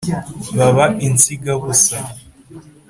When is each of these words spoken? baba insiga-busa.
baba 0.57 0.85
insiga-busa. 1.07 1.97